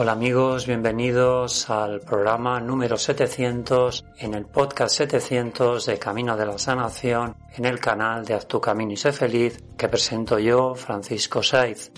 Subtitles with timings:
[0.00, 6.56] Hola amigos, bienvenidos al programa número 700 en el podcast 700 de Camino de la
[6.56, 11.42] Sanación en el canal de Haz tu camino y sé feliz que presento yo, Francisco
[11.42, 11.90] Saiz.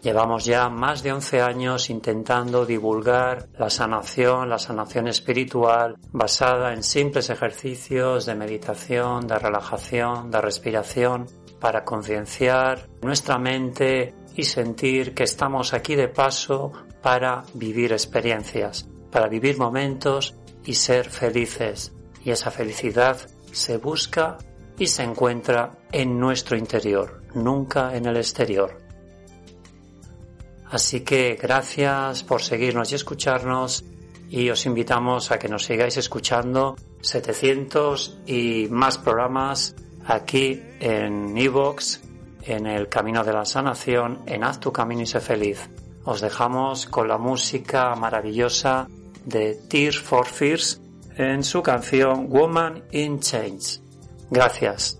[0.00, 6.84] Llevamos ya más de 11 años intentando divulgar la sanación, la sanación espiritual basada en
[6.84, 11.26] simples ejercicios de meditación, de relajación, de respiración
[11.58, 16.70] para concienciar nuestra mente y sentir que estamos aquí de paso
[17.02, 20.34] para vivir experiencias, para vivir momentos
[20.64, 21.92] y ser felices.
[22.24, 23.18] Y esa felicidad
[23.52, 24.38] se busca
[24.78, 28.78] y se encuentra en nuestro interior, nunca en el exterior.
[30.70, 33.84] Así que gracias por seguirnos y escucharnos
[34.28, 39.74] y os invitamos a que nos sigáis escuchando 700 y más programas
[40.06, 42.00] aquí en Evox,
[42.42, 45.68] en el Camino de la Sanación, en Haz tu Camino y sé feliz
[46.04, 48.88] os dejamos con la música maravillosa
[49.24, 50.80] de Tears for Fears
[51.16, 53.82] en su canción Woman in Chains.
[54.30, 54.99] Gracias.